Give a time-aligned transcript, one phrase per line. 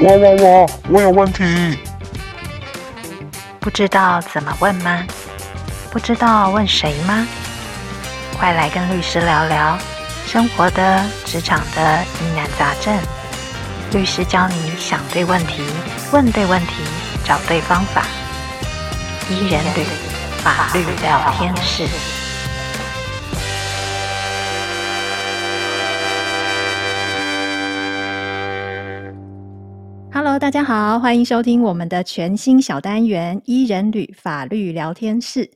[0.00, 1.76] 我我我我有问题，
[3.58, 5.04] 不知道怎么问吗？
[5.90, 7.26] 不知道问谁吗？
[8.38, 9.76] 快来跟律师聊聊
[10.24, 12.96] 生活的、职场的疑难杂症。
[13.90, 15.64] 律师教你想对问题、
[16.12, 16.74] 问对问题、
[17.24, 18.02] 找对方法。
[19.28, 19.84] 伊人律
[20.44, 21.88] 法律聊天室。
[30.28, 35.50] Hello，大家好，欢迎收听我们的全新小单元“伊人旅法律聊天室”。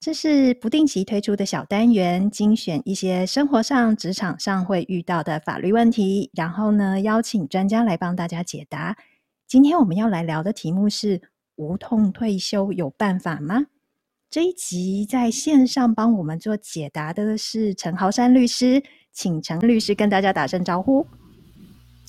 [0.00, 8.94] 这是不定期推出的小单元，精选一些生活上、职场上会遇到的法律问题，然后呢，邀请专家来帮大家解答。
[9.46, 11.22] 今天我们要来聊的题目是：
[11.56, 13.64] 无痛退休有办法吗？
[14.28, 21.06] 这一集在线上帮我们做解答的是陈豪山律师，请陈律师跟大家打声招呼。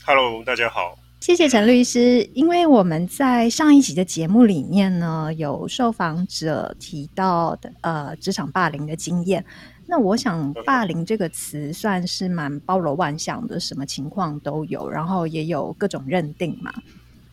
[0.06, 0.99] Hello，大家好。
[1.20, 9.44] 谢谢陈律师，因为我们在上一集的节目里面呢，有受访者提到的呃职场霸凌的经验。
[9.86, 16.74] 那我想“霸凌”这个词算是蛮包罗万象的，什么情况都有，然后也有各种认定嘛。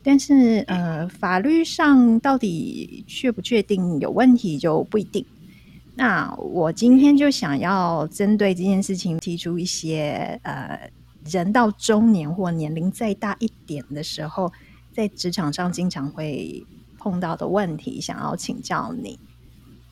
[0.03, 5.25] 但是呃，法律上到底确不确定有问题就不一定。
[5.95, 10.91] 那我今天就想要针对这件事情提出一些呃。
[11.31, 14.53] 人到中年或年龄再大一点的时候，
[14.93, 16.65] 在职场上经常会
[16.99, 19.19] 碰到的问题，想要请教你。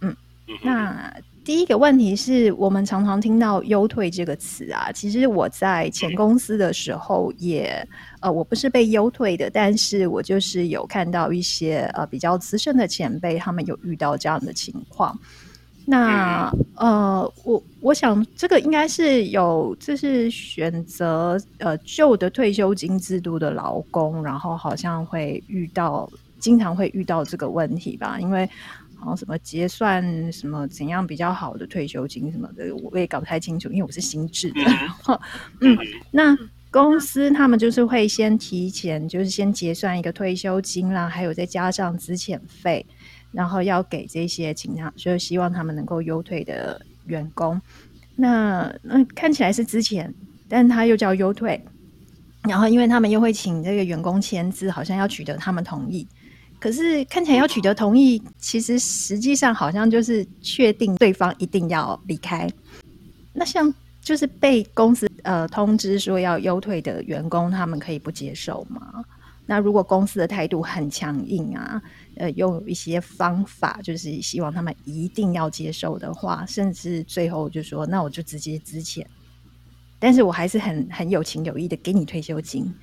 [0.00, 0.16] 嗯，
[0.62, 7.86] 那第一个问题是我们常常听到“优退”这个词啊，其实我在前公司的时候也，
[8.20, 15.18] 呃，我不是被优退的，但是我就是有看到一些呃比较资深的前辈，他们有遇到这样的情况。
[15.86, 28.18] 那呃，我我想这个应该是有，就是选择呃旧的退休金制度的劳工，然后好像会遇到，经常会遇到这个问题吧？
[28.18, 28.48] 因为
[28.96, 34.62] 好像什么结算什么怎样比较好的退休金什么的，我也搞不太清楚，因为我是新制的。
[35.60, 35.76] 嗯，
[36.10, 36.34] 那
[36.70, 42.84] 公司他们就是会先提前，就是先结算一个退休金啦，还有再加上资遣费。
[43.34, 47.60] 然后要给这些请他，就是希望他们能够优退的员工。
[48.16, 50.12] 那那看起来是之前，
[50.48, 51.60] 但他又叫优退。
[52.48, 56.06] 然后因为他们又会请这个员工签字，好像要取得他们同意。
[56.60, 62.48] 可是看起来要取得同意，其实实际上好像就是确定对方一定要离开。
[63.32, 69.04] 那像就是被公司呃通知说要优退的员工，他们可以不接受吗？
[69.46, 71.82] 那如果公司的态度很强硬啊，
[72.16, 79.06] 呃，又有一些方法，就是希望他们一定要接受的话，甚至最后就说，那我就直接支钱，
[79.98, 82.74] 但是我还是很很有情有义的给你退休金。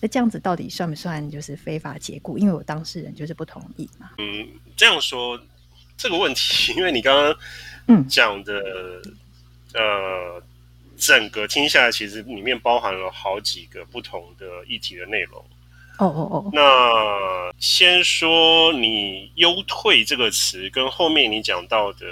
[0.00, 2.36] 那这样子到底算不算就是非法解雇？
[2.36, 4.10] 因为我当事人就是不同意嘛。
[4.18, 5.40] 嗯，这样说
[5.96, 7.36] 这个问题，因为你刚刚
[7.86, 8.52] 嗯讲的、
[9.74, 10.42] 嗯、呃，
[10.96, 15.42] 整个听下来其实里面包含了好几个不同的议题的内容。
[15.98, 22.06] 哦哦哦，那先说你“优退”这个词，跟后面你讲到的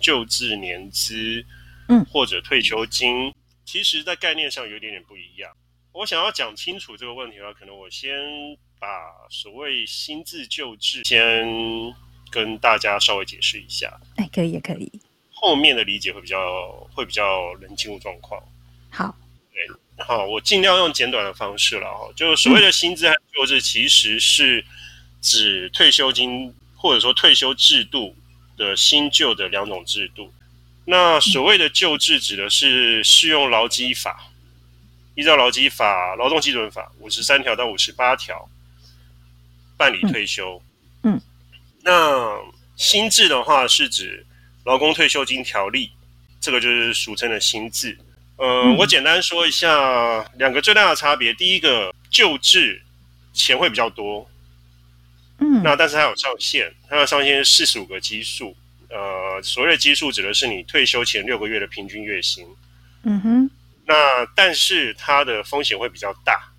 [0.00, 1.44] 救治年资，
[1.88, 3.34] 嗯，或者退休金，嗯、
[3.64, 5.50] 其实在概念上有点点不一样。
[5.92, 8.10] 我想要讲清楚这个问题的话，可能我先
[8.80, 8.88] 把
[9.30, 11.46] 所谓新制旧制先
[12.28, 14.00] 跟大家稍微解释一下。
[14.16, 14.90] 哎，可以也可以，
[15.32, 18.42] 后面的理解会比较会比较能进入状况。
[18.90, 19.14] 好。
[20.06, 22.08] 好，我尽量用简短的方式了哈。
[22.14, 24.64] 就是所谓的薪资和旧制，其实是
[25.20, 28.16] 指退休金或者说退休制度
[28.56, 30.32] 的新旧的两种制度。
[30.84, 34.30] 那所谓的旧制指的是适用劳基法，
[35.14, 38.48] 依照劳基法、劳动基准法五十三条到五十八条
[39.76, 40.60] 办理退休。
[41.04, 41.20] 嗯，
[41.82, 42.36] 那
[42.76, 44.26] 新制的话是指
[44.64, 45.90] 劳工退休金条例，
[46.40, 47.96] 这个就是俗称的新制。
[48.42, 51.32] 呃，我简单说一下两个最大的差别。
[51.32, 52.82] 第一个，救治
[53.32, 54.28] 钱会比较多，
[55.38, 58.56] 嗯，那但是它有上限，它的上限是四十五个基数。
[58.90, 62.44] 呃，所谓的基数指的是你退休前六个月的平均月薪。
[63.04, 63.50] 嗯哼，
[63.86, 63.94] 那
[64.34, 66.52] 但是它的风险会比较大，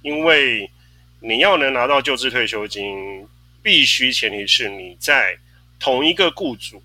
[0.00, 0.70] 因为
[1.20, 3.28] 你要能拿到救治退休金，
[3.62, 5.36] 必须前提是你在
[5.78, 6.82] 同一个雇主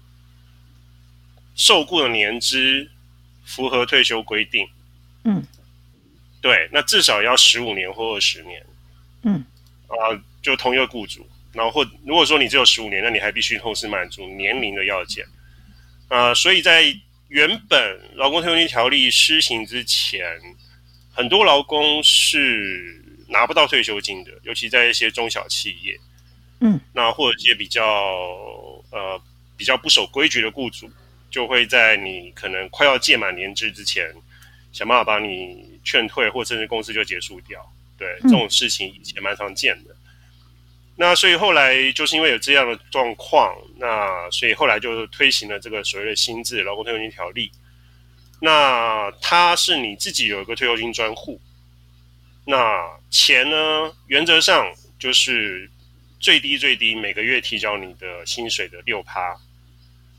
[1.56, 2.90] 受雇的年资。
[3.52, 4.66] 符合退休规定，
[5.26, 5.44] 嗯，
[6.42, 8.66] 对，那至少要十五年或二十年，
[9.24, 9.44] 嗯，
[9.88, 9.96] 啊，
[10.42, 15.26] 就同一个雇主，然后或如果说你只有十五年，那你还必须同时满足年龄的要件，
[16.08, 16.96] 啊，所以在
[17.28, 20.26] 原本劳工退休金条例施行之前，
[21.12, 26.00] 很多劳工是拿不到退休金的，尤其在一些中小企业，
[26.62, 27.84] 嗯，那或者一些比较
[28.92, 29.22] 呃
[29.58, 30.90] 比较不守规矩的雇主，
[31.32, 34.14] 就会在你可能快要届满年资之前，
[34.72, 37.74] 想办法把你劝退，或甚至公司就结束掉。
[37.98, 39.96] 对，这种事情以前蛮常见的。
[40.98, 47.52] 那所以后来就是因为有这样的状况，那所以后来就推行了这个所谓的新制劳工退休金条例。
[48.40, 51.40] 那它是你自己有一个退休金专户，
[52.46, 54.66] 那钱呢，原则上
[55.00, 55.70] 就是
[56.20, 59.36] 最低最低每个月提交你的薪水的六趴，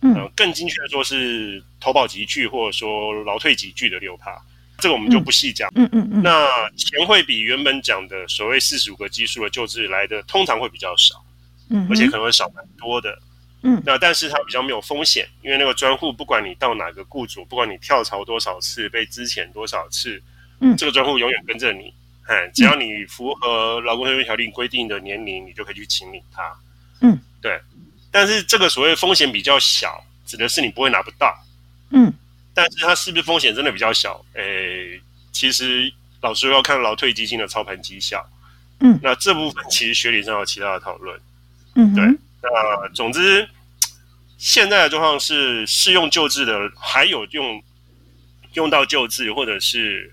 [0.02, 4.36] 嗯、呃，更精确的说是投保集聚或者说劳退集聚的六趴。
[4.78, 5.70] 这个我们就不细讲。
[5.76, 6.22] 嗯嗯嗯。
[6.22, 11.24] 那钱会比原本讲的所谓四十五个基数的救治来的通常会比较少，
[11.70, 13.16] 嗯，而且可能会少蛮多的。
[13.62, 13.80] 嗯。
[13.86, 20.20] 那但是它比较没有风险，因为那个专户不管你到哪个雇主，不管你跳槽多少次，被资遣多少次，
[20.60, 21.94] 嗯，这个专户永远跟着你。
[22.26, 26.52] 哎，只要你符合劳工合约条例规定的年龄，你就可以去请领它。
[27.02, 27.60] 嗯，对。
[28.12, 31.36] 但是这个所谓风险比较小，指的是你不会拿不到。
[31.90, 32.12] 嗯。
[32.54, 34.22] 但是它是不是风险真的比较小？
[34.34, 35.00] 诶，
[35.32, 38.28] 其实老师要看劳退基金的操盘绩效。
[38.80, 41.18] 嗯，那这部分其实学理上有其他的讨论。
[41.76, 42.04] 嗯，对。
[42.42, 43.48] 那总之，
[44.36, 47.62] 现在的状况是适用旧制的，还有用
[48.52, 50.12] 用到旧制，或者是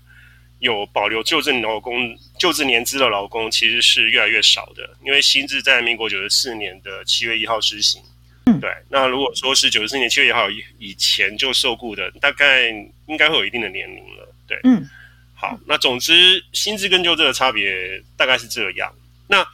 [0.60, 4.96] 有保留旧制劳工、旧制年资的劳工，其实是越来越少的。
[5.04, 8.02] 因为新制在民国九十四年的七月一号施行。
[8.60, 12.68] 对，那如果说是九十四年七月一号以以前就受雇的，大概
[13.06, 14.34] 应该会有一定的年龄了。
[14.48, 14.88] 对，嗯，
[15.34, 18.92] 好，那总之薪资跟旧制的差别大概是这样。
[19.28, 19.46] 那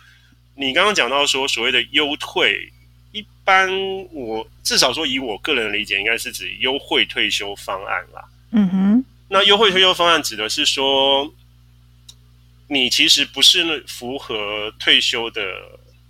[0.54, 2.72] 你刚刚讲到说所谓的优退，
[3.12, 3.68] 一般
[4.12, 8.24] 我至少说以我个人的理解，应该是指优惠退休方案啦。
[8.52, 11.30] 嗯哼，那优惠退休方案指的是说，
[12.68, 15.42] 你其实不是符合退休的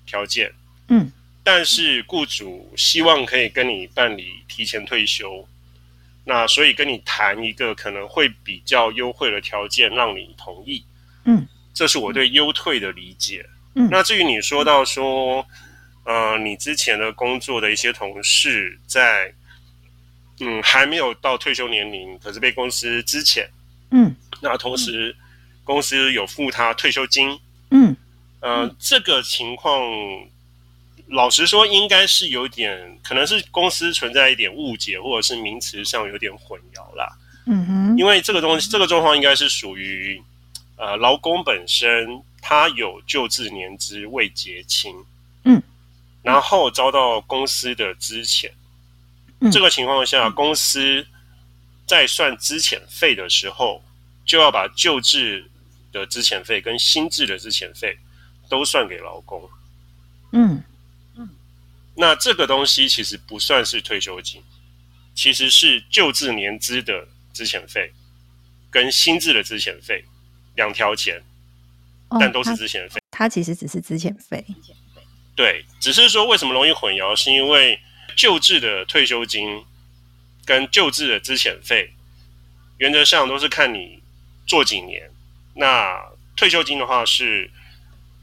[0.07, 0.53] 条件。
[0.89, 1.11] 嗯。
[1.49, 5.49] 但是雇主希望可以跟你办理提前退休，
[6.25, 10.85] 那所以跟你谈一个可能会比较优惠的条件，让你同意。
[11.25, 13.49] 嗯，这是我对优退的理解。
[13.77, 15.47] 嗯，那至于你说到说，
[16.05, 19.33] 呃，你之前的工作的一些同事在，
[20.41, 23.47] 嗯，还没有到退休年龄，可是被公司支遣。
[23.93, 24.13] 嗯，
[24.43, 25.15] 那同时
[25.67, 27.39] 公司有付他退休金。
[27.71, 27.95] 嗯，
[28.41, 29.79] 呃，这个情况。
[31.09, 37.17] 老实说，应该是有点，可能是公司存在一点误解，或者是名词上有点混淆啦。
[37.47, 40.21] 嗯哼，因为这个东西，这个状况应该是属于，
[40.75, 44.93] 呃，劳工本身他有救治年资未结清，
[45.45, 45.63] 嗯，
[46.23, 48.51] 然后遭到公司的资遣，
[49.39, 51.07] 嗯，这个情况下，公司
[51.87, 53.81] 在算资遣费的时候，
[54.25, 55.49] 就要把旧制
[56.01, 57.97] 的资遣费跟新制的资遣费
[58.49, 59.49] 都算给劳工，
[60.33, 60.63] 嗯
[61.17, 61.29] 嗯。
[61.95, 64.43] 那这个东西其实不算是退休金，
[65.15, 67.93] 其实是旧制年资的资遣费
[68.71, 70.05] 跟新制的资遣费
[70.55, 71.23] 两条钱，
[72.21, 73.01] 但都是资遣费。
[73.11, 74.45] 它其实只是资遣费。
[75.35, 77.81] 对，只是说为什么容易混淆，是因为
[78.15, 79.65] 旧制的退休金
[80.45, 81.93] 跟旧制的资遣费，
[82.79, 84.03] 原则上都是看你
[84.47, 85.11] 做几年。
[85.57, 86.01] 那
[86.37, 87.51] 退休金的话是，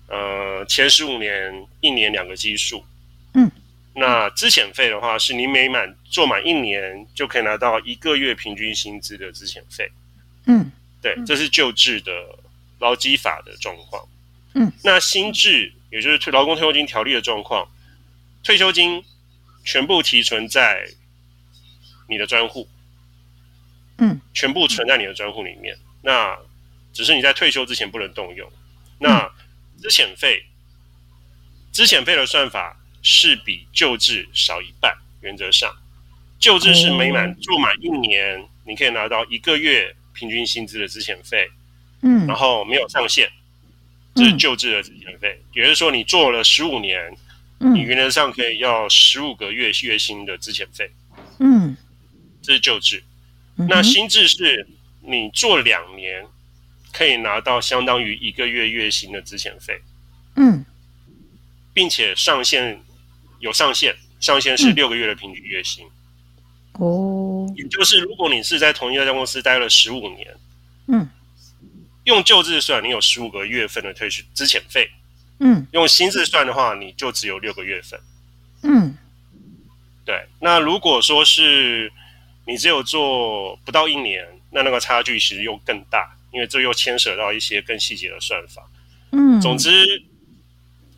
[0.08, 2.86] 呃，前十五年一年两个基数。
[3.34, 3.51] 嗯。
[3.96, 9.88] 那资遣费的话，是你每满做满一年就可以拿到一个月平均薪资的资遣费。
[10.48, 12.12] 嗯，对，这是旧制的
[12.79, 14.03] 劳基法的状况。
[14.55, 17.67] 嗯，那新制也就是退劳工退休金条例的状况，
[18.43, 19.03] 退休金
[19.63, 20.88] 全部提存在
[22.10, 22.67] 你的专户。
[24.00, 25.77] 嗯，全部存在你的专户里面。
[26.01, 26.36] 那
[26.93, 28.50] 只是你在退休之前不能动用。
[29.00, 29.29] 那
[29.81, 30.45] 资遣费，
[31.71, 32.79] 资遣费的算法。
[33.05, 35.69] 是比旧制少一半，原则上，
[36.39, 41.50] 旧制是每满做满一年，你可以拿到一个月平均薪资的资遣费，
[42.01, 43.29] 嗯，然后没有上限，
[44.15, 45.38] 这是旧制的资遣费。
[45.53, 47.13] 也就是说，你做了十五年，
[47.57, 50.89] 你原则上可以要十五个月月薪的资遣费，
[51.39, 51.75] 嗯，
[52.41, 53.03] 这是旧制。
[53.55, 54.65] 那新制是
[55.01, 56.25] 你做两年，
[56.93, 59.81] 可以拿到相当于一个月月薪的资遣费，
[60.38, 60.63] 嗯，
[61.73, 62.79] 并且上限。
[63.39, 65.85] 有上限，上限是六个月的平均月薪。
[66.79, 70.33] 哦、嗯，也就是如果你是在同一家公司待了十五年，
[70.88, 71.09] 嗯，
[72.05, 74.89] 用旧制算，你有十五个月份的退休资遣费，
[75.41, 78.00] 嗯，用新字算的话，你就只有六个月份，
[78.62, 78.97] 嗯，
[80.05, 80.25] 对。
[80.39, 81.91] 那如果说是
[82.47, 88.70] 你只有做不到一年，那那个差距其实又更大，因为这又牵涉到一些更细节的算法。
[89.40, 90.04] 总之，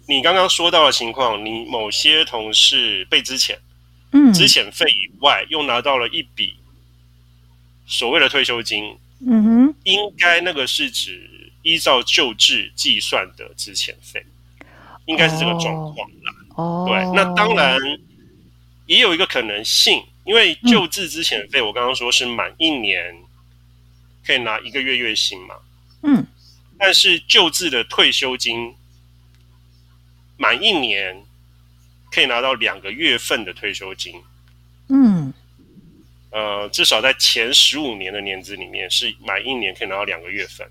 [0.08, 3.58] 你刚刚说到的情况，你某些同事被资遣，
[4.12, 6.56] 嗯，资遣费以外又拿到了一笔
[7.86, 14.26] 所谓的退休金，嗯哼，应该那个是指依照旧制计算的资遣费，
[15.06, 16.34] 应该是这个状况啦。
[16.56, 17.78] 哦，对，那当然
[18.86, 23.14] 也有一个可能性，因为旧制之前费，我刚刚说是满一年
[24.26, 25.56] 可以拿一个月月薪嘛，
[26.04, 26.26] 嗯。
[26.78, 28.76] 但是旧制的退休金
[30.36, 31.24] 满一年
[32.12, 34.14] 可以拿到两个月份的退休金，
[34.90, 35.34] 嗯，
[36.32, 40.70] 呃，至少在前十五年的年资里面是满一年可以拿到两个月份，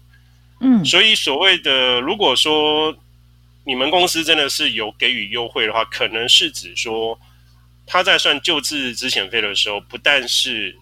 [0.61, 2.95] 嗯，所以所谓的如果说
[3.65, 7.19] 你们公司真的是有给予优惠的话，可能是指说
[7.87, 10.77] 他在算旧制资遣费的时候，不但是。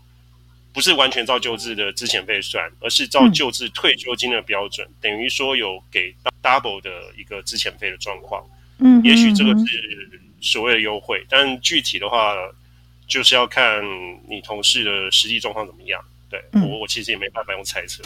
[0.72, 8.42] 不是完全照旧制的之前费算，而是照旧制退休金的标准，嗯、等于说有给 double 的一个之前费的状况。
[8.78, 12.34] 嗯，也许这个是所谓的优惠，但具体的话，
[13.06, 13.82] 就是要看
[14.28, 16.02] 你同事的实际状况怎么样。
[16.30, 18.02] 对，我，我其实也没办法用猜测。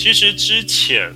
[0.00, 1.14] 其实之前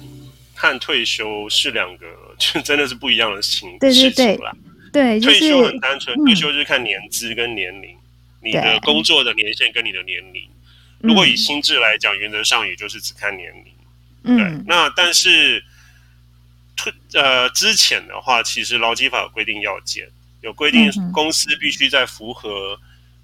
[0.54, 2.06] 和退休是两个，
[2.38, 4.54] 就真的是不一样的情对对对事情啦。
[4.92, 7.96] 对，退休很单纯，嗯、退休就是看年资跟年龄，
[8.42, 10.46] 你的工作的年限跟你的年龄。
[10.98, 13.72] 如果以心智来讲，原则上也就是只看年龄。
[14.24, 15.64] 嗯、对，那但是
[16.76, 20.06] 退呃之前的话，其实劳基法有规定要件，
[20.42, 22.78] 有规定公司必须在符合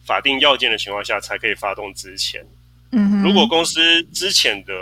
[0.06, 2.40] 法定要件的情况下才可以发动之前。
[2.40, 2.48] 嗯，
[3.22, 4.72] 如果公司之前的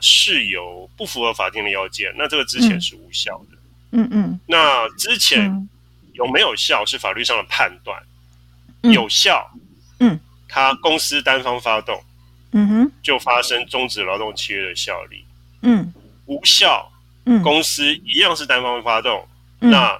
[0.00, 3.58] 事由不符合法定的要件，那这个之前是无效的。
[3.92, 5.68] 嗯嗯，那之前
[6.12, 8.02] 有没有效是法律上的判断。
[8.82, 9.50] 嗯、有效，
[10.00, 12.04] 嗯，他公司单方发动，
[12.52, 15.24] 嗯哼，就发生终止劳动契约的效力。
[15.62, 15.90] 嗯，
[16.26, 16.92] 无效，
[17.24, 19.26] 嗯，公司一样是单方发动，
[19.60, 19.98] 嗯、那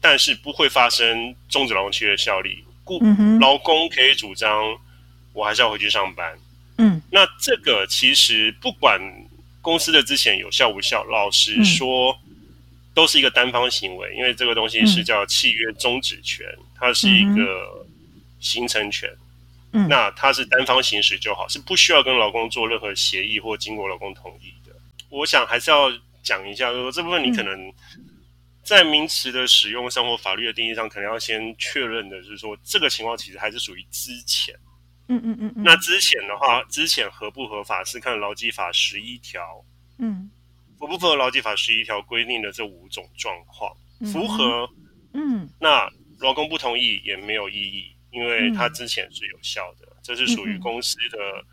[0.00, 3.00] 但是不会发生终止劳动契约的效力，故
[3.40, 4.78] 劳工可以主张
[5.32, 6.38] 我还是要回去上班。
[6.82, 9.00] 嗯，那这个其实不管
[9.60, 12.18] 公司的之前有效无效，老实说，
[12.92, 17.86] 都是一个单方行为，因为这个东西是叫契约终止权，它是一个
[18.40, 19.08] 形成权。
[19.72, 24.74] 嗯，那它是单方行使就好，是不需要跟劳工做任何协议或经过劳工同意的。
[25.08, 25.88] 我想还是要
[26.24, 27.72] 讲一下，说这部分你可能
[28.64, 34.52] 在名词的使用上或法律的定义上，可能要先确认的是说，这个情况其实还是属于资遣。
[35.08, 39.64] 嗯嗯嗯，那之前的话，之前合不合法是看劳基法十一条，
[39.98, 40.30] 嗯，
[40.78, 43.76] 符不符合劳基法十一条规定的这五种状况，
[44.12, 44.68] 符合，
[45.12, 45.88] 嗯，那
[46.20, 51.44] 劳工不同意也没有意义，因为他之前是有效的，这是属于公司的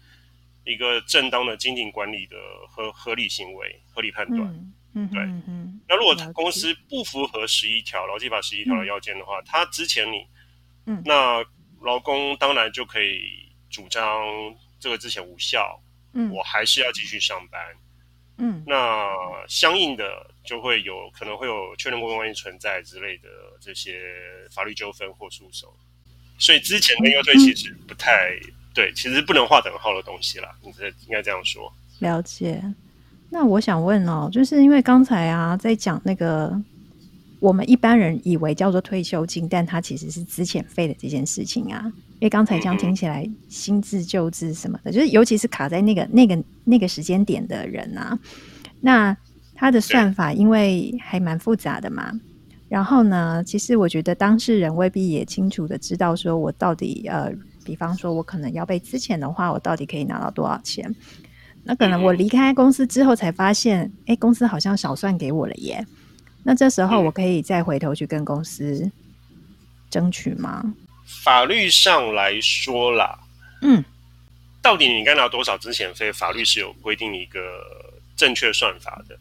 [0.64, 2.36] 一个正当的经营管理的
[2.68, 10.26] 合合理行为、合理判断，嗯，对，嗯那如果公司不符合十一条劳基法十一条的要件的话，他之前你，
[10.86, 11.44] 嗯，那
[11.82, 13.48] 劳工当然就可以。
[13.72, 14.02] 主张
[14.80, 15.80] 这个之前无效，
[16.14, 17.62] 嗯，我还是要继续上班，
[18.38, 19.08] 嗯，那
[19.48, 20.04] 相应的
[20.44, 23.30] 就会有可能会有确认过关系存在之类的
[23.62, 24.02] 这些
[24.50, 25.72] 法律纠纷或诉讼，
[26.40, 31.72] 所以之前的优退其实不太、嗯、对，其实不能划等号的东西啦，你这应该这样说。
[32.00, 32.60] 了解。
[33.30, 36.52] 那我想问哦，就是因为刚才啊在讲那个
[37.40, 41.84] 我们一般人以为叫做退休金，但它其实是资遣费的这件事情啊。
[42.20, 48.20] 因为刚才这样听起来，新制旧制什么的，就是尤其是卡在那个那个那个时间点的人啊，
[48.82, 49.16] 那
[49.56, 52.12] 他的算法因为还蛮复杂的嘛。
[52.68, 57.32] 然后呢，其实我觉得当事人未必也清楚的知道，说我到底呃，
[57.64, 60.94] 比方说我可能要被资遣的话，我到底可以拿到多少钱？
[61.64, 65.86] 那可能我离开公司之后才发现，哎，公司好像少算给我了耶。
[66.50, 68.92] 那这时候我可以再回头去跟公司
[69.88, 70.64] 争取吗？
[71.06, 73.20] 法律上来说啦，
[73.62, 73.86] 嗯，
[74.60, 76.12] 到底你该拿多少资遣费？
[76.12, 77.40] 法律是有规定一个
[78.16, 79.16] 正确算法的。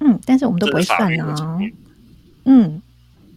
[0.00, 1.60] 嗯，但是我们都不会算啊。
[2.46, 2.82] 嗯，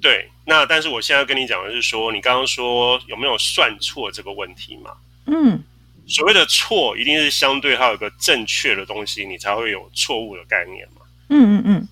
[0.02, 0.28] 对。
[0.48, 4.90] 那但是我现在跟你讲的是说，你刚刚说有没有算错这个问题嘛？
[5.28, 5.62] 嗯，
[6.08, 11.02] 所谓的错，一定是相对它有个正确的东西，你才会有错误的概念嘛。
[11.30, 11.88] 嗯嗯嗯。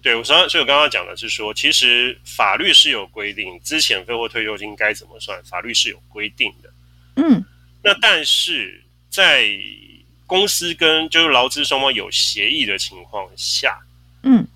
[0.00, 6.72] 对，我所以，我刚刚讲的是说，其实法律是有规定，资遣费或退休金该怎么算，法律是有规定的。
[7.16, 7.44] 嗯，
[7.82, 9.50] 那但是在
[10.26, 13.80] 公司跟就是劳资双方有协议的情况下，
[14.22, 14.46] 嗯，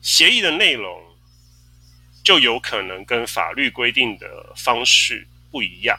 [0.00, 1.02] 协议的内容
[2.24, 5.98] 就有可能跟法律规定的方式不一样，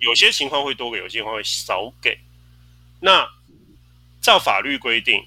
[0.00, 2.18] 有些情况会多给，有些情况会少给。
[3.00, 3.26] 那
[4.20, 5.24] 照法律规定，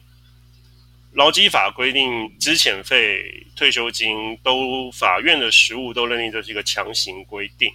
[1.13, 7.73] 劳基法规定，资遣费、退休金都法院的实务都认定这是一个强行规定。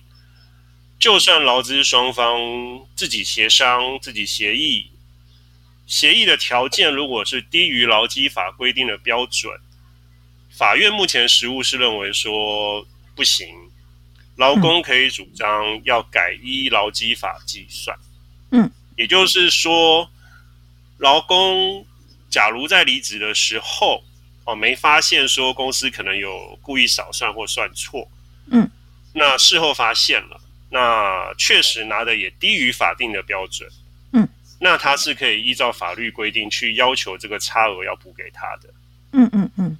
[1.00, 4.90] 就算劳资双方自己协商、自己协议，
[5.88, 9.58] 协议的条件如果是低于劳基法规定的标准，
[10.48, 12.86] 法院目前实务是认为说
[13.16, 13.48] 不行，
[14.36, 17.98] 劳工可以主张要改依劳基法计算。
[18.52, 20.08] 嗯，也就是说，
[20.98, 21.84] 劳工
[22.32, 24.02] 假如在离职的时候
[24.44, 28.10] 哦，没发现说公司可能有故意少算或算错，
[28.50, 28.68] 嗯，
[29.12, 30.40] 那事后发现了。
[30.70, 33.68] 那确实拿的也低于法定的标准，
[34.14, 34.26] 嗯，
[34.58, 38.72] 那他是可以依照法律规定去要求这个差额要补给他的，
[39.12, 39.76] 嗯嗯嗯，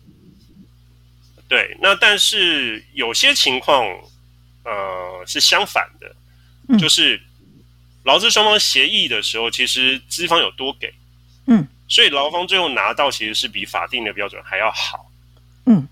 [1.48, 1.74] 对。
[1.80, 3.86] 那但是有些情况，
[4.64, 6.14] 呃，是相反的，
[6.68, 7.18] 嗯、就是
[8.04, 10.92] 劳资双方协议的时候，其实资方有多给，
[11.46, 15.10] 嗯，所以劳方最后拿到其实是比法定的标准还要好，
[15.66, 15.86] 嗯。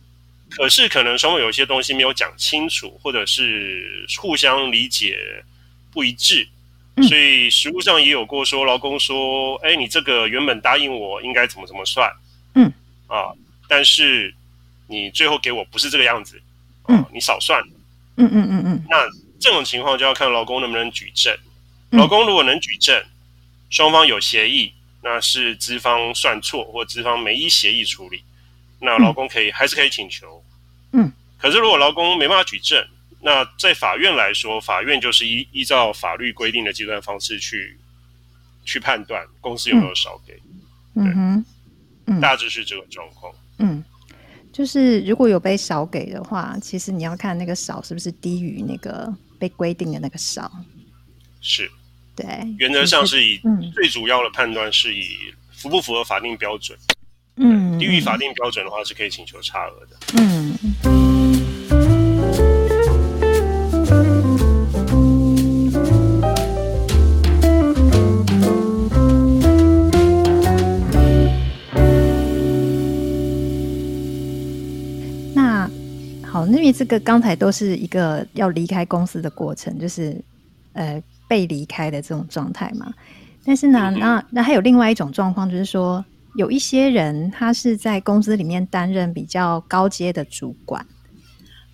[0.49, 5.19] 可是可能双方有一些东西没有讲清楚，或者是互相理解
[5.93, 6.49] 不一致，
[6.97, 12.11] 嗯、所以实务上也有过说，劳工说：“哎，你这个原本答应我应该怎么怎么算，
[12.55, 12.73] 嗯。
[13.07, 13.31] 啊，
[13.69, 14.35] 但是
[14.87, 16.41] 你最后给我不是这个样子，
[16.85, 17.63] 啊、嗯，你少算，
[18.17, 18.85] 嗯嗯嗯嗯。
[18.89, 19.07] 那
[19.39, 21.37] 这种情况就要看劳工能不能举证。
[21.91, 23.05] 劳工如果能举证，
[23.69, 28.23] 双方有协议，那是资方算错，或资方没依协议处理。”
[28.83, 30.43] 那劳工可以、嗯、还是可以请求，
[30.93, 32.83] 嗯，可是如果劳工没办法举证，
[33.21, 37.79] 那在法院来说，法院就是依依照法律规定的计算方式去
[38.65, 40.33] 去判断公司有没有少给，
[40.95, 41.13] 嗯，对。
[41.13, 41.45] 嗯哼，
[42.07, 43.85] 嗯，大致是这个状况，嗯，
[44.51, 50.51] 就是如果有被少给的话，其实你要看那个少是不是低于那个被规定的那个少，
[51.43, 51.71] 是，
[52.21, 53.41] 对，原则上是以
[53.73, 55.05] 最主要的判断是以
[55.51, 56.79] 符不符合法定标准。
[57.37, 59.97] 嗯，低于法定标准的话是可以请求差额的。
[60.19, 60.55] 嗯。
[75.35, 75.71] 那
[76.29, 80.23] 好，因为这个刚才都是一个要离开公司的过程，就是
[80.75, 82.93] 呃被离开的这种状态嘛。
[83.47, 86.05] 但是呢，那那还有另外一种状况，就是说。
[86.37, 90.87] 有一些人，他是在公司里面担任比较高阶的主管，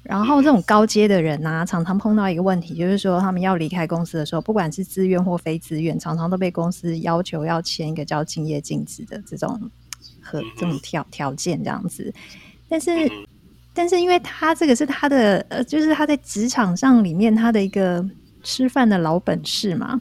[0.03, 9.71] 然后这种高阶的人呢、啊，常常碰到一个问题，就是说他们要离开公司的时候，不管是自愿或非自愿，常常都被公司要求要签一个叫敬业禁止的这种
[10.23, 12.11] 和这种条条件这样子。
[12.67, 12.91] 但是，
[13.75, 18.03] 但是因为他这个是他的呃，就是他在职场上里面他的一个
[18.47, 20.01] 吃饭的老本事嘛。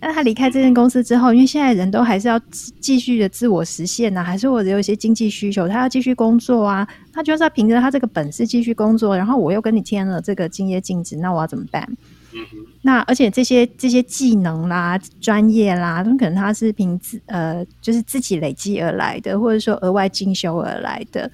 [0.00, 2.40] 那他离开这间公司之后，因为现在人都还是要
[2.80, 6.86] 继续的自我实现呐、啊，还是或者有一些经济需求，他要继续工作啊。
[7.12, 11.88] 他就是要凭着他这个本事继续工作，然后我又跟你签了这个敬业禁止，那我要怎么办？
[12.34, 12.40] 嗯、
[12.82, 21.30] 那而且这些这些技能啦、专业啦，都可能他是凭自呃，就是自己累积而来的，或者说额外进修而来的。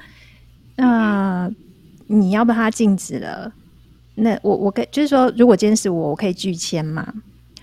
[0.77, 1.51] 那
[2.07, 3.53] 你要把他禁止了，
[4.15, 7.13] 那我我可就是说，如果今天是我，我可以拒签嘛？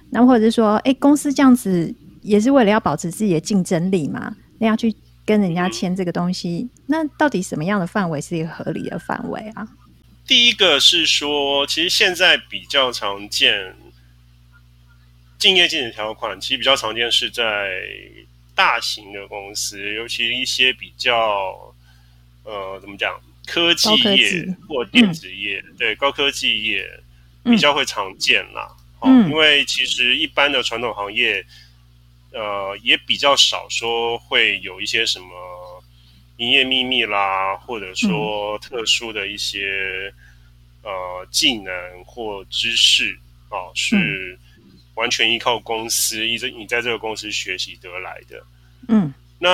[0.10, 4.36] 那或者是说，哎，公司这样子也是为了要保持自己的竞争力嘛？
[4.58, 4.94] 那要去
[5.26, 9.68] 跟人家签这个东西，那到底什么样的范围是一个合理的范围啊？
[10.26, 13.76] 第一个是说，其实现在比较常见
[15.38, 17.80] 竞业禁止条款，其实比较常见是在
[18.56, 21.74] 大型的公司，尤其一些比较
[22.44, 26.88] 呃，怎么讲，科技业或电子业，嗯、对，高科技业
[27.44, 28.70] 比较会常见啦。
[29.02, 31.44] 嗯，因为其实一般的传统行业，
[32.32, 35.84] 呃，也比较少说会有一些什么
[36.38, 40.14] 营业秘密啦，或者说特殊的一些
[40.84, 41.74] 呃技能
[42.06, 43.18] 或知识
[43.50, 44.38] 啊，是
[44.94, 48.44] 完全依靠公司，一直你在这个公司学习得来的。
[48.90, 49.50] 嗯，那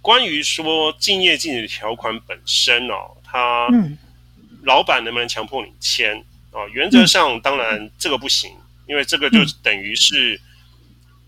[0.00, 3.68] 关于说竞业禁止条款本身哦，它
[4.62, 6.24] 老板能不能强迫你签？
[6.52, 10.40] 哦，原则上当然这个不行，嗯、因为这个就等于是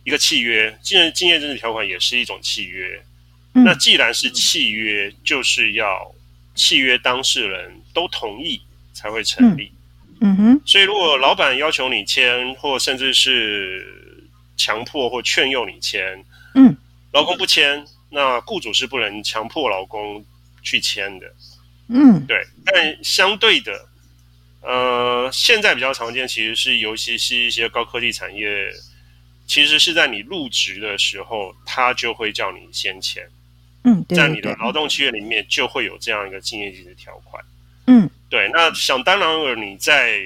[0.05, 3.01] 一个契约，竞竞业禁止条款也是一种契约。
[3.55, 6.13] 嗯、那既然是契约，就是要
[6.55, 8.61] 契约当事人都同意
[8.93, 9.71] 才会成立。
[10.21, 10.61] 嗯，嗯哼。
[10.67, 16.77] 所以如果老板要求你签，或甚至是强迫或劝诱你签，嗯，
[17.13, 20.25] 劳工不签，那雇主是不能强迫劳工
[20.63, 21.27] 去签的。
[21.89, 22.47] 嗯，对。
[22.65, 23.89] 但相对的，
[24.61, 28.71] 呃，现在比较常见，其实是尤其是一些高科技产业，
[29.47, 33.27] 其实是在你入职的时候，他就会叫你先签。
[33.85, 37.43] 嗯，对对对，在你的劳动契约里面就会有这样一个竞业级的条款。
[37.87, 38.49] 嗯，对。
[38.53, 40.21] 那想当然尔，你在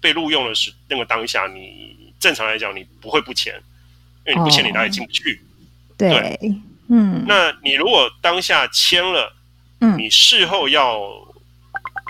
[0.00, 3.52] 被录用的时那个当下，你正常来讲你不会不签，
[4.26, 5.34] 因为你不签你哪里进不去。
[5.34, 6.54] 哦、对，对，
[6.88, 7.24] 嗯。
[7.26, 9.34] 那你如果当下签了，
[9.80, 11.00] 嗯，你事后要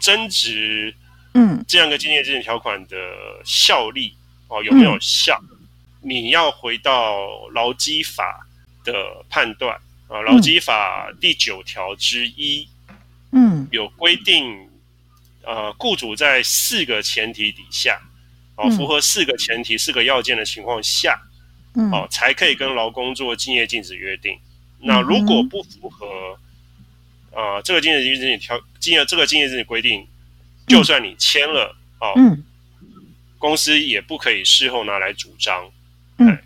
[0.03, 0.95] 争执，
[1.35, 2.97] 嗯，这样一个竞业禁止条款的
[3.45, 4.15] 效力
[4.49, 5.39] 哦有没有效？
[5.51, 5.59] 嗯、
[6.03, 8.47] 你要回到劳基法
[8.85, 9.79] 的判断。
[10.09, 12.67] 啊，劳基法第九条之一，
[13.31, 14.71] 嗯，有规定，
[15.43, 18.01] 呃，雇主在四个前提底下，
[18.57, 21.21] 哦，符合四个前提、四个要件的情况下，
[21.75, 24.35] 嗯，哦，才可以跟劳工做竞业禁止约定。
[24.81, 26.07] 那如果不符合，
[27.33, 30.07] 呃，这个竞业禁止条，竞业这个竞业禁止规定，
[30.67, 32.45] 就算你签了，哦，嗯，
[33.39, 35.71] 公司也不可以事后拿来主张，
[36.19, 36.39] 嗯。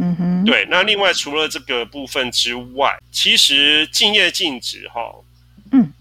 [0.00, 5.12] 嗯哼，对，那另外除了这个部分之外，其实竞业禁止哈，
[5.72, 5.92] 嗯，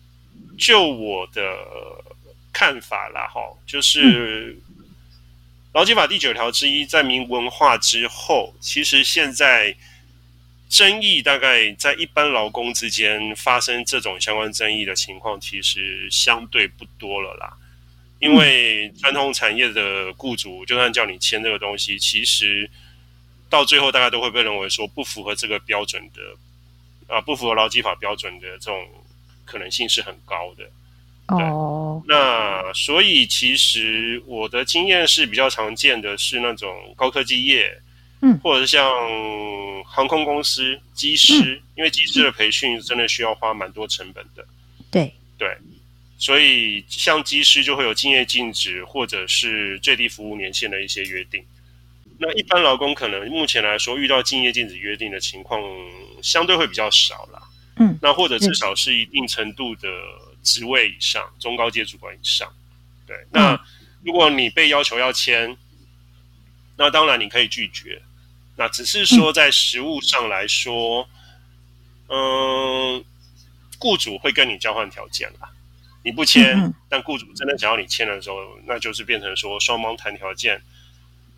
[0.56, 1.42] 就我的
[2.54, 4.56] 看法啦哈，就是
[5.74, 9.76] 劳基法第九条之一在明文化之后，其实现在
[10.70, 17.58] 争议大概在一般劳工之间发生这种相关争议的情况，其实相对不多了啦。
[18.20, 22.70] 因为传统产业的雇主就算叫你签这个东西，其实。
[23.50, 28.86] 到最后，大家都会被认为说不符合这个标准的，啊，不符合劳基法标准的这种
[29.46, 30.70] 可能性是很高的。
[31.28, 37.82] 哦，那所以其实我的经验是比较常见的是那种高科技业，
[38.22, 38.90] 嗯，或者是像
[39.84, 44.46] 航空公司机师，嗯，因为机师的培训真的需要花蛮多成本的。
[44.90, 45.14] 对。
[45.40, 45.56] 对，
[46.18, 51.46] 所以像机师就会有敬业禁止或者是最低服务年限的一些约定。
[52.18, 55.62] 那一般劳工可能目前来说遇到敬业禁止约定的情况
[56.24, 57.40] 相对会比较少啦，
[57.76, 59.88] 嗯，那或者至少是一定程度的
[60.42, 62.52] 职位以上，嗯、中高阶主管以上，
[63.06, 63.16] 对。
[63.32, 63.64] 那
[64.04, 65.56] 如果你被要求要签，
[66.78, 68.02] 那当然你可以拒绝，
[68.56, 71.08] 那只是说在实物上来说，
[72.08, 73.04] 嗯、呃，
[73.80, 75.50] 雇主会跟你交换条件啦，
[76.04, 80.62] 你不签，但雇主真的想要你签的时候，那就是变成说双方谈条件。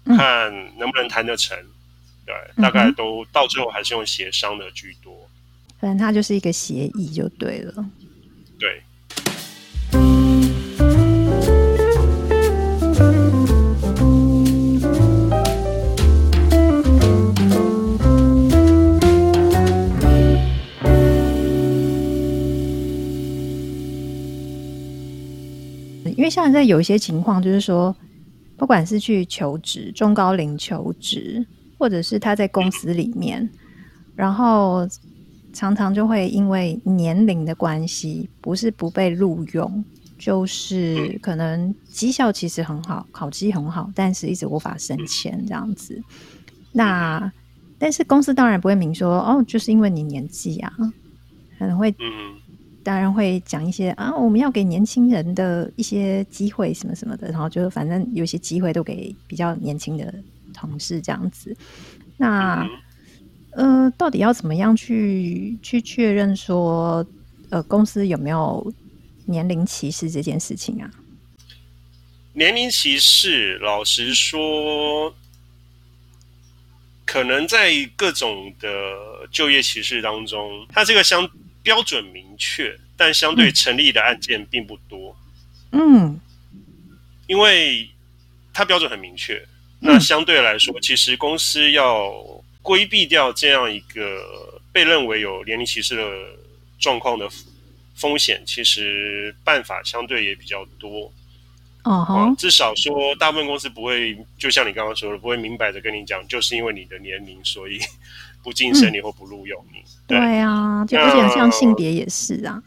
[0.06, 1.56] 看能不能谈得成，
[2.26, 5.30] 对，大概都到最后还是用协商的居多。
[5.80, 7.86] 反正它就是一个协议就对了。
[8.58, 8.82] 对。
[26.20, 27.96] 因为像在有一些情况，就是说。
[28.60, 33.50] 不管是去求职，中高龄求职，或者是他在公司里面，
[34.18, 34.86] 然后
[35.54, 39.82] 常常就会因为年龄的关系，不是不被录用，
[40.18, 46.04] 就是可能绩效其实很好，考绩很好，但是一直无法升迁这样子。
[46.74, 47.32] 那
[47.78, 50.74] 但是公司当然不会明说哦，就是因为你年纪啊，
[51.58, 51.96] 可能会。
[52.82, 60.14] 当然会讲一些啊，我们要给年轻人的一些机会什么什么的，然后就反正有些机会都给比较年轻的
[60.54, 61.56] 同事这样子。
[62.16, 62.66] 那
[63.52, 67.06] 呃，到底要怎么样去去确认说
[67.50, 68.74] 呃公司有没有
[69.26, 70.90] 年龄歧视这件事情啊？
[72.34, 75.14] 年龄歧视，老实说，
[77.06, 78.70] 可能在各种的
[79.30, 81.30] 就业歧视当中，它这个相。
[81.62, 85.16] 标准明确，但相对成立的案件并不多。
[85.72, 86.20] 嗯，
[87.28, 87.90] 因为
[88.54, 89.46] 它标准很明确，
[89.80, 92.12] 那相对来说，其实公司要
[92.62, 96.04] 规避掉这样一个被认为有年龄歧视的
[96.80, 97.30] 状况的
[97.96, 101.12] 风险，其实办法相对也比较多。
[101.84, 102.36] 哦、uh-huh.
[102.36, 107.80] 至少说，大部分公司不会，就像你刚刚说的，不会明摆着跟你讲，就是因为你的年龄，所以
[108.44, 109.80] 不晋升你或不录用你。
[109.80, 112.60] 嗯对，对啊，就而且像性别也是啊。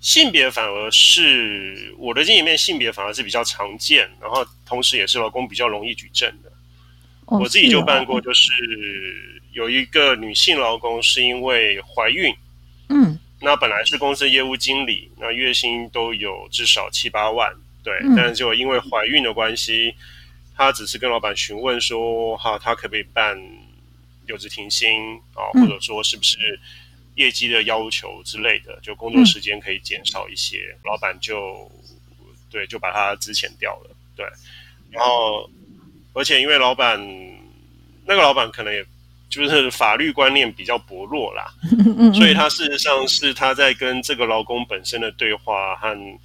[0.00, 6.50] 性别反而是我的经验里面，性别反而是比较常见，然后同时也是劳工比较容易举证的。
[7.26, 8.52] 哦、我自己就办过，就是
[9.52, 12.34] 有一个女性劳工是因为怀孕，
[12.88, 19.94] 嗯，那本来是公司业务经理，那月薪都有至少七八万，对，嗯、但是就因为怀孕的关系，
[20.56, 23.36] 她只是跟老板询问说，哈，她可不可以办。
[24.26, 26.38] 留职停薪啊，或者说是不是
[27.14, 31.70] 业绩的要求之类的，就工作时间可以减少一些，嗯、老板就
[32.50, 33.90] 对就把他资遣掉了。
[34.14, 34.26] 对，
[34.90, 35.50] 然后
[36.12, 36.98] 而且因为老板
[38.04, 38.84] 那个老板可能也
[39.28, 41.52] 就是法律观念比较薄弱啦，
[42.14, 46.18] 所以他事实上是他在跟这个劳工本身的对话和。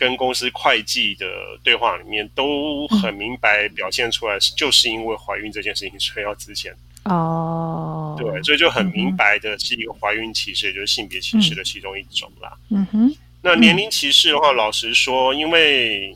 [0.00, 1.26] 跟公司会计的
[1.62, 6.72] 对话里面都很明白表现出来，就是因为怀孕这件事情，所以要资遣。
[7.04, 12.52] 哦，对，所以就很明白的是一个怀孕歧视，也就是性别歧视的其中一种啦。
[12.68, 16.14] 嗯哼，那年龄歧视的话，老实说，因为，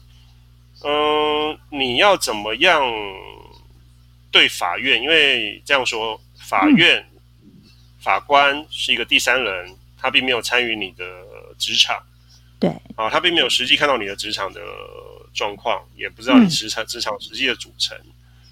[0.82, 2.82] 嗯、呃，你要怎么样
[4.30, 5.00] 对法院？
[5.00, 7.04] 因为这样说，法院
[7.98, 11.04] 法官是一个第三人，他并没有参与你的
[11.58, 11.96] 职场。
[12.60, 14.60] 对啊，他并没有实际看到你的职场的
[15.32, 17.98] 状况，也不知道你职场、嗯、职场实际的组成。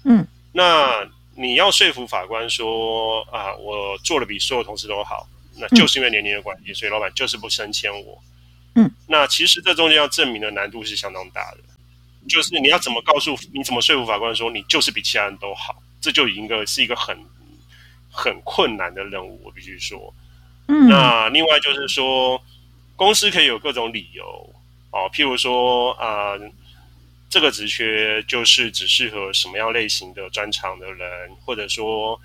[0.03, 8.21] 嗯，那你要说服法官说啊，我做的比所有同事都好，那就是因为年龄的关系，所以老板就是不升迁我。
[8.75, 11.57] 嗯，那其实这中间要证明的难度是相当大的，
[12.27, 17.17] 就是你要怎么告诉你怎么说服法官说你就是比其他人都好，这就已经个是一个很
[18.11, 20.13] 很困难的任务，我必须说。
[20.67, 22.41] 嗯，那另外就是说。
[22.95, 24.23] 公司可以有各种理由
[24.91, 26.51] 哦，譬如说啊、呃，
[27.33, 32.21] 这个职缺就是只适合什么样类型的专长的人，或者说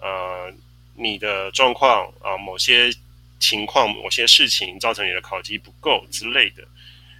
[0.00, 0.52] 呃，
[0.96, 2.92] 你的状况啊、呃，某些
[3.38, 6.64] 情况、某些事情造成你的考绩不够之类的。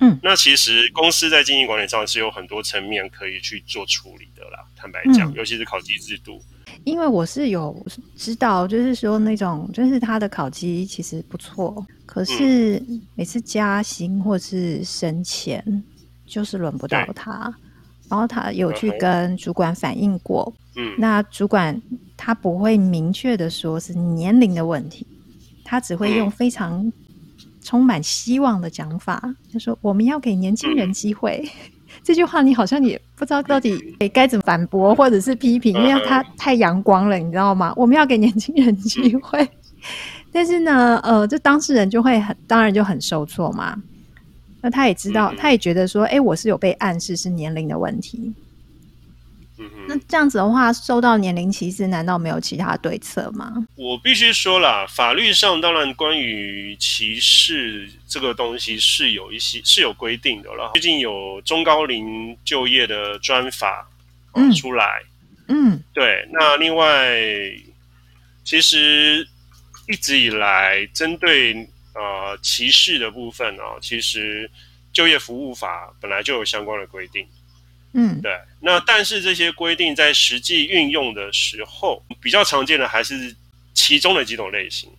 [0.01, 4.59] 嗯，那其实公司在经营管理上是有很多层面可以去做处理的啦。
[4.75, 6.43] 坦白讲，嗯、尤其是考绩制度。
[6.83, 12.83] 因为我是有知道，就是说那种，就是他的考绩其实不错，可是
[13.15, 15.63] 每次加薪或是升迁，
[16.33, 17.55] 就是轮不到他。
[18.09, 21.81] 然后他有去跟主管反映过，嗯，那主管
[22.17, 25.07] 他不会明确的说是年龄的问题，
[25.65, 26.93] 他只会用非常
[27.63, 31.43] 充满希望的讲法，就说我们要给年轻人机会。
[32.05, 33.79] 这句话你好像也不知道到底
[34.13, 37.73] 该怎么反驳或者是批评，因为他太阳光了，你知道吗？
[37.77, 39.49] 我们要给年轻人机会，
[40.33, 43.81] 但是呢，呃，这当事人就会很当然就很受挫嘛。
[44.63, 48.33] 那他也知道，他也觉得说，哎，我是有被暗示是年龄的问题。
[49.87, 53.65] 那这样子的话，受到年龄歧视，难道没有其他对策吗？
[53.77, 60.73] 我必须说啦，法律上当然关于歧视这个东西是有一些是有规定的了。
[60.75, 63.89] 最近有中高龄就业的专法
[64.57, 65.03] 出来，
[65.47, 66.29] 嗯，对。
[66.33, 67.15] 那另外，
[68.45, 69.25] 其实
[69.87, 74.51] 一直以来针对呃歧视的部分啊，其实
[74.93, 77.27] 就业服务法本来就有相关的规定。
[77.95, 78.33] 嗯，对。
[78.61, 83.35] 那但是这些规定在实际运用的时候，比较常见的还是
[83.75, 84.91] 其中的几种类型。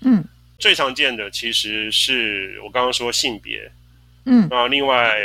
[0.00, 0.24] 嗯，
[0.58, 3.70] 最常见的其实是我刚刚说性别。
[4.24, 5.18] 嗯，啊，另外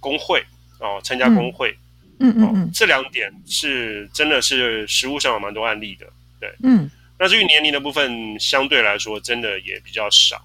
[0.00, 0.42] 工会
[0.78, 1.76] 哦，参加工会。
[2.20, 6.06] 嗯嗯嗯，这两点是真的是实务上有蛮多案例的。
[6.40, 6.90] 对，嗯。
[7.18, 10.42] 那至于年龄的部分，相对来说真的也比较少。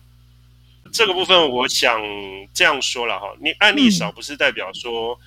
[0.98, 2.02] 这个部分我想
[2.54, 5.18] 这样说了哈，你案例少不是代表说。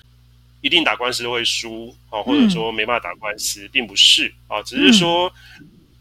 [0.63, 5.33] 一定打官司都会输啊，或者说没办法打官司，嗯、并不是啊，只是说，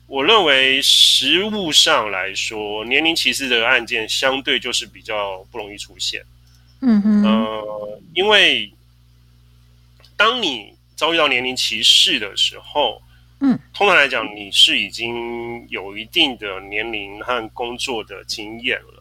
[0.06, 6.22] 我认为实务上来说，年龄歧视的案件相对就是比较不容易出现。
[6.82, 8.70] 嗯哼，呃，因为
[10.14, 13.00] 当你遭遇到年龄歧视的时候，
[13.40, 18.99] 嗯，通常来讲，你是已经有一定的年龄和工作的经验了。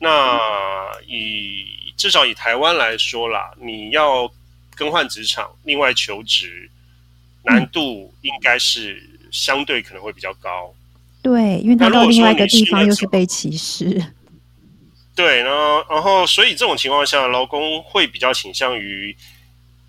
[0.00, 4.30] 嗯，那以至少以台湾来说啦，你要。
[4.76, 6.70] 更换职场，另外求职
[7.44, 10.74] 难度应该是相对可能会比较高。
[11.20, 14.02] 对，因为他到另外一个地方又是被歧视。
[15.14, 19.14] 对，然后，然后，所以这种情况下，劳工会比较倾向于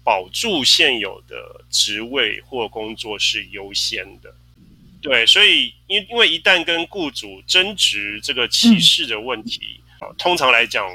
[0.03, 4.35] 保住现有的职位或工作是优先的。
[5.01, 9.80] 对，所以因因为一旦跟雇主争执这个歧视的问题，嗯、
[10.17, 10.85] 通常来讲，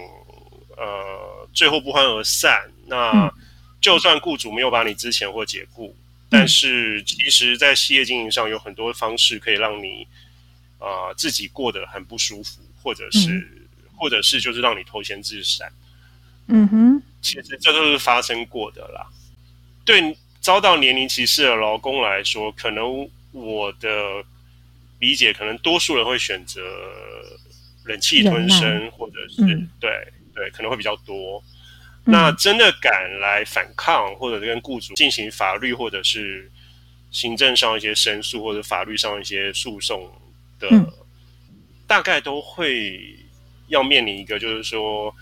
[0.76, 2.70] 呃，最后不欢而散。
[2.86, 3.32] 那、嗯
[3.78, 5.94] 就算雇主没有把你之前或解雇，
[6.28, 10.04] 但是其实，在企业经营上有很多方式可以让你
[10.78, 15.70] 啊、呃、自己过得很不舒服，或者是，嗯、或者是就是让你投闲置散。
[16.48, 19.06] 嗯哼，其实这都是发生过的啦。
[19.84, 24.24] 对遭到年龄歧视的劳工来说，可能我的
[24.98, 26.60] 理解，可能多数人会选择
[27.86, 29.90] 忍气吞声，或者是、嗯、对
[30.34, 31.42] 对，可能会比较多。
[32.04, 36.50] 那真的敢来反抗，或者跟雇主进行法律或者是
[37.10, 40.10] 行政上一些申诉或者法律上一些诉讼
[40.60, 40.86] 的，嗯、
[41.86, 43.16] 大概都会
[43.68, 45.14] 要面临一个，就是说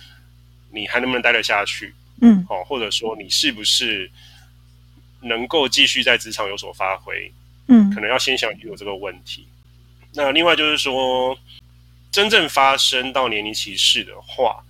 [0.71, 1.95] 你还能不能待得下去？
[2.21, 4.11] 嗯，好，或者说你是不是
[5.23, 7.33] 能够继续在职场有所发挥？
[7.69, 9.47] 嗯，可能要先想清楚这个问题。
[10.13, 11.37] 那另外就是说，
[12.15, 14.63] 真正发生到年龄歧视的话，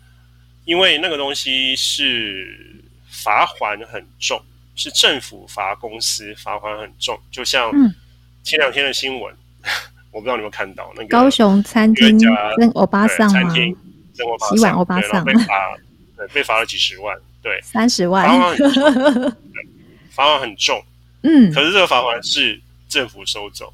[0.65, 4.43] 因为那个东西是罚款很重，
[4.75, 7.21] 是政府罚公司罚款很重。
[7.31, 7.71] 就像
[8.43, 9.31] 前两天的新闻，
[9.61, 9.71] 嗯、
[10.11, 12.19] 我不知道你有没有看到那个高雄餐厅
[12.57, 13.39] 跟欧巴桑吗？
[13.39, 13.77] 餐厅
[14.17, 15.77] 跟欧巴桑，洗碗欧巴桑被罚，
[16.17, 18.27] 对，被罚了几十万，对，三十万，
[20.13, 20.83] 罚款很重。
[21.25, 23.71] 嗯，可是这个罚款是政府收走。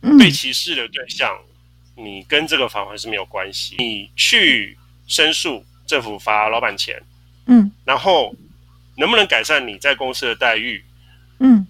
[0.00, 1.38] 嗯、被歧视的对象，
[1.98, 3.76] 你跟这个返还是没有关系。
[3.78, 7.02] 你去申诉，政府罚老板钱，
[7.46, 8.34] 嗯，然后
[8.96, 10.82] 能不能改善你在公司的待遇？
[11.40, 11.66] 嗯，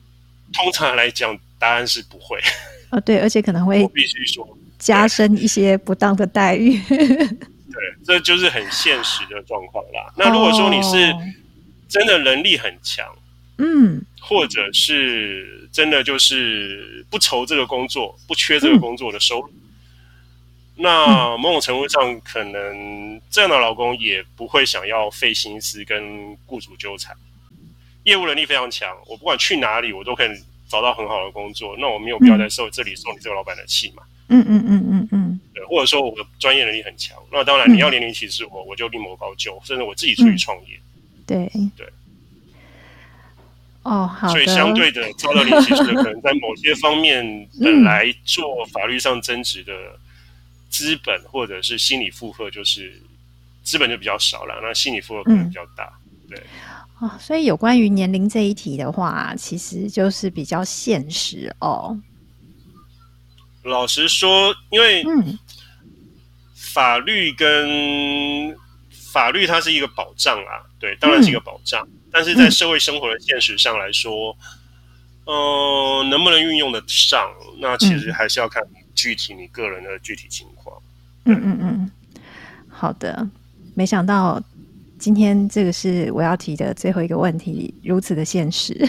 [0.53, 2.41] 通常来讲，答案是不会。
[2.91, 4.47] 哦，对，而且可能会 我必须说
[4.79, 6.79] 加深一些不当的待遇。
[6.89, 10.13] 对，这就是很现实的状况啦。
[10.17, 11.15] 那如果说你是
[11.89, 13.07] 真的能力很强，
[13.59, 14.03] 嗯。
[14.21, 19.68] 或者是真的就是不愁这个工作，不缺这个工作的收入，嗯、
[20.81, 27.17] 那某种程度上，可能这样的老公也不会想要费心思跟雇主纠缠。
[28.05, 30.29] 业务能力非常强，我不管去哪里，我都可以
[30.69, 31.77] 找到很好的工作。
[31.79, 34.05] 那我没有必要在受这里受你这个老板的气嘛？
[34.29, 35.41] 嗯嗯嗯嗯嗯。
[35.53, 40.77] 对，或者说我的专业能力很强，那当然你要年龄歧视我，我就另谋高就，甚至我自己出去创业。
[40.77, 41.87] 嗯、对对。
[43.83, 44.33] 哦，好的。
[44.33, 49.73] 所以相对的，遭到年龄歧视的可能在某些方面本来做法律上争执的
[50.69, 53.01] 资本或者是心理负荷，就是
[53.63, 55.93] 资本就比较少了，那心理负荷可能比较大。
[56.05, 56.43] 嗯、对。
[57.01, 61.99] 哦，所以有关于年龄这一题的话，其实就是比较现实哦。
[63.63, 65.39] 老实说，因为嗯，
[66.55, 68.57] 法律跟
[68.91, 71.87] 法律它是一个保障啊，对，当然是一个保障。
[71.87, 74.35] 嗯但是在社会生活的现实上来说，
[75.27, 78.63] 嗯、呃，能不能运用得上，那其实还是要看
[78.99, 80.77] 具体你个人的具体情况。
[81.27, 81.89] 嗯嗯嗯，
[82.69, 83.25] 好的，
[83.75, 84.43] 没想到
[84.99, 88.75] 今天这个是我要提的最后一个问题，如此的现实。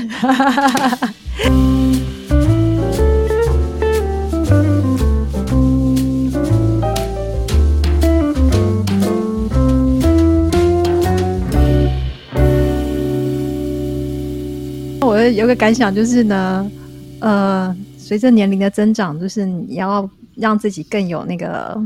[15.02, 16.72] 我有个感想就是呢，
[17.20, 17.76] 呃，
[18.10, 21.80] 随着年龄的增长，就是你要让自己更有那个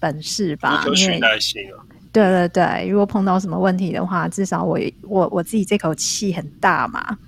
[0.00, 1.84] 本事吧，有取代性啊。
[2.10, 7.18] 对对对，如果碰到什么问题的话，至少我我我自己这口气很大嘛，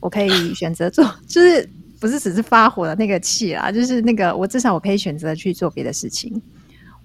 [0.00, 1.68] 我可以选择做， 就是
[2.00, 6.40] 不是只是发火的那个气啦，就是那个我至少我可以选择去做别的事情。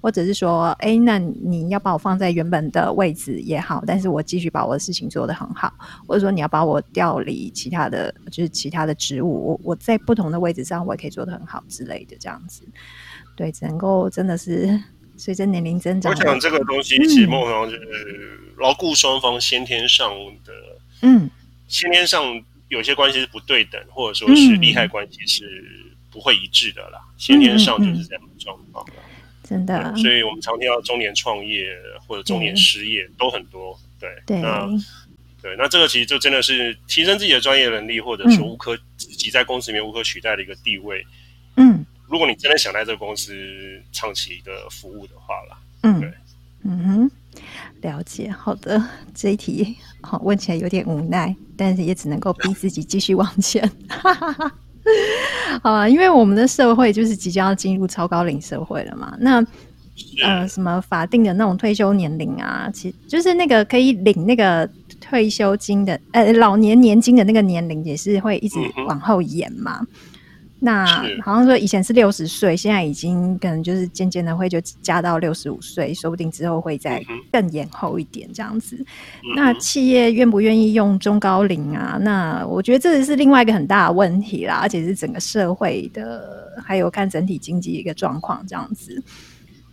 [0.05, 5.73] 或者是说，哎，那你要把我放在原本的位置也好，但是我继续把我的事情做得很好。
[6.05, 12.61] 或者说，你要把我调离其他的，就是其他的职务，我我在不同的位置上，我也可以做得很好之类的，这样子。
[13.35, 14.79] 对，只能够真的是
[15.17, 16.13] 随着年龄增长。
[16.13, 20.11] 我想这个东西其实某种程度就是牢固双方先天上
[20.45, 20.53] 的，
[21.01, 21.27] 嗯，
[21.67, 22.23] 先天上
[22.67, 25.65] 有些关系是不对等，或者说是利害关系是
[26.11, 26.99] 不会一致的啦。
[27.01, 28.85] 嗯、先天上就是这样的状况。
[29.47, 31.69] 真的，所以我们常听到中年创业
[32.07, 34.67] 或者中年失业都很多，对，对，那
[35.39, 41.05] 对，那这个其实就真的是提升自己的专业能力，或者说无可自己在公司里面无可取代的一个地位。
[41.57, 46.11] 嗯，如果你真的想在这个公司长期的服务的话啦，嗯，对，
[46.63, 47.11] 嗯哼，
[47.81, 48.31] 了解。
[48.31, 53.61] 好的，这一题好问起来有点无奈，但是也只能够逼自己继续往前。
[53.87, 54.51] 哈哈哈。
[55.63, 59.15] 好啊，因为我们的社会就是即将要进入超高龄社会了嘛。
[59.19, 59.45] 那
[60.23, 69.79] 呃，什么法定的那种退休年龄啊，其实就是那个可以领那个退休金的，呃，老年年金的那个年龄也是会一直往后延嘛。
[69.81, 69.87] 嗯
[70.65, 70.83] 那
[71.21, 78.83] 好像说以前是六十岁，现在已经可能就是渐渐的会就加到六十五岁，说不定之后会再更延后一点这样子。
[79.35, 81.99] 那企业愿不愿意用中高龄啊？
[82.01, 88.99] 那我觉得这是另外一个很大的问题啦，而且是整个社会的，还有看整体经济一个状况这样子。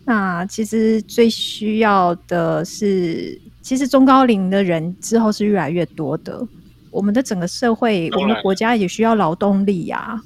[0.05, 6.47] 那其实最需要的是，其实中高龄的人之后是越来越多的。
[6.91, 10.21] 我们的整个社会，我们的国家也需要劳动力呀。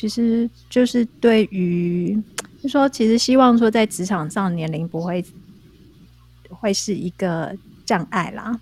[0.00, 2.18] 其实就是对于，
[2.62, 5.22] 就说其实希望说在职场上年龄不会
[6.48, 8.58] 会是一个障碍啦。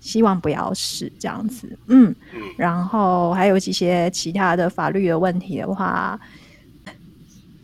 [0.00, 1.66] 希望不要是这样子。
[1.86, 6.20] 嗯，嗯，然后还有一些其他的法律的问题的话。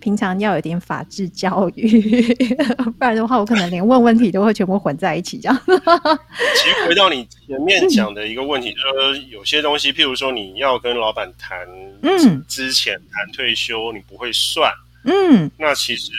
[0.01, 2.22] 平常要有点法治教育，
[2.99, 5.62] 不然的话，我可能连问问题都会全部混在一起这样。
[5.66, 11.66] 其实回到你前面讲的一个问题，就是有些东西，譬如说你要跟老板谈，
[12.03, 14.72] 嗯，之前谈退休，你不会算，
[15.05, 16.12] 嗯，那其实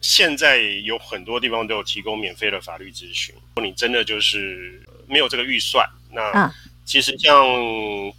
[0.00, 3.34] 现在有很多地方都有提供免费的法律咨询。
[3.34, 6.52] 如果你真的就是没有这个预算，那
[6.84, 7.44] 其实像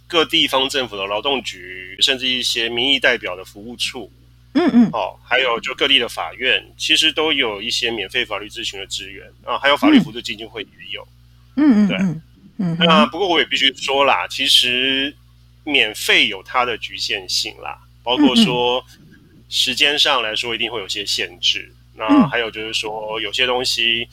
[0.06, 4.10] 各地方政府的劳动局，甚至一些民意代表的服务处。
[4.56, 11.06] 嗯嗯，哦，还有就各地的法院，其实都有一些免费法律咨询的资源啊，还有法律辅助基金会也有。
[11.56, 12.22] 嗯嗯，对，嗯，
[12.58, 15.12] 嗯那不过我也必须说啦，其实
[15.64, 18.84] 免费有它的局限性啦，包括说
[19.48, 21.72] 时间上来说一定会有些限制。
[21.96, 24.08] 嗯、那还有就是说有些东西，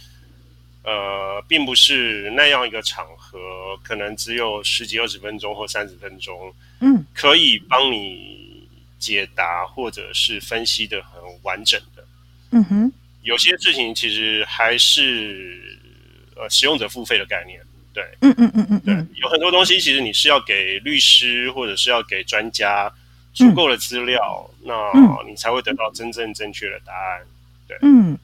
[0.83, 8.40] 呃，并不是那样一个场合，可能只有十几二十分钟或三十分钟，嗯，可以帮你。
[9.01, 12.05] 解答或者是分析的很完整的，
[12.51, 12.93] 嗯哼，
[13.23, 15.59] 有些事情其实还是
[16.35, 17.59] 呃使用者付费的概念，
[17.91, 22.93] 对，嗯嗯嗯嗯，对，有很多东西其实你是要给律师或者是要给专家
[23.33, 27.21] 足够的资料，嗯、那你才会得到真正正确的答案，
[27.67, 28.15] 对，嗯，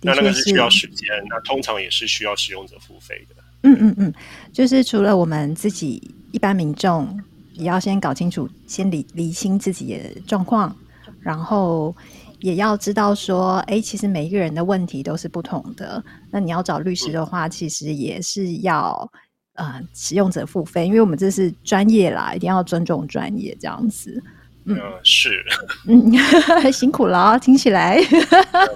[0.00, 0.42] 那那个是。
[0.42, 4.12] 需要时间，那通常也是需要使用者付费的，嗯嗯嗯，
[4.52, 7.22] 就是除了我们自己一般民众。
[7.56, 10.74] 也要先搞清楚，先理理清自己的状况，
[11.20, 11.94] 然后
[12.40, 16.02] 也要知道说，哎，其实每一个人的问题都是不同的。
[16.30, 19.10] 那你要找律师的话，其实也是要
[19.54, 24.22] 呃使用者付费，因为我们这是专业啦，一定要尊重专业这样子。
[24.68, 25.44] 嗯，是，
[25.86, 26.12] 嗯，
[26.72, 27.98] 辛苦了，听起来。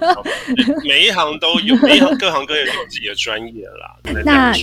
[0.87, 4.23] 每一行都有，每一行各行各业都有自己的专业啦。
[4.25, 4.55] 那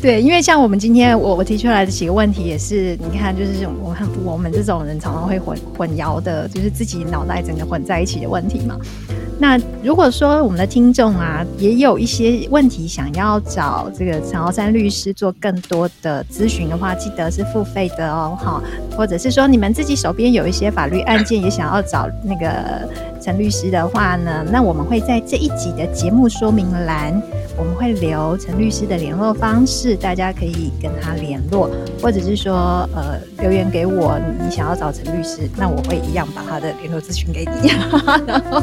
[0.00, 8.76] 对，因为像我们今天我我提出来的几个问题，也是你看，就是我们我们这种人常常会混混淆的，就是自己脑袋整个混在一起的问题嘛。
[9.38, 18.62] 那如果说我们的听众啊，也有一些问题想要找这个陈豪山律师做更多的咨询的话，记得是付费的哦，哈，
[18.96, 22.88] 或者是说你们自己手边有一些法律案件也想要找那个
[23.26, 27.20] 陈律师的话呢，那我们会在这一集的节目说明栏，
[27.58, 31.68] 我们会留陈律师的联络方式，大家可以跟他联络，
[32.00, 37.68] 或者是说呃留言给我，你想要找陈律师，那我会一样把他的联络资讯给你。
[37.68, 37.80] 然
[38.48, 38.62] 后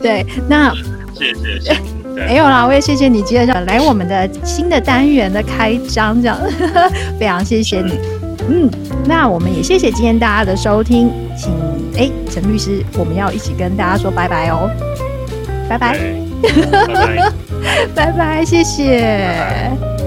[0.00, 0.72] 对，那
[1.12, 1.80] 谢谢，谢谢，
[2.14, 6.38] 没有啦，我也谢谢你今天来我们的新的单元的开张，这样
[7.20, 8.19] 非常谢谢你。
[8.48, 8.70] 嗯，
[9.04, 11.52] 那我们也谢谢今天大家的收听，请
[11.96, 14.70] 哎陈律师，我们要一起跟大家说拜拜哦，
[15.68, 15.98] 拜拜，
[16.42, 17.32] 拜拜，
[17.94, 19.00] 拜拜，谢谢。
[19.00, 19.99] 拜拜